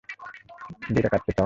যেটা 0.89 1.09
কাটতে 1.09 1.31
চাও। 1.31 1.39